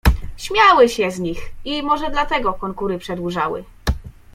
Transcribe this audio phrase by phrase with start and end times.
[0.37, 3.63] "Śmiały się z nich, i może dlatego konkury przedłużały."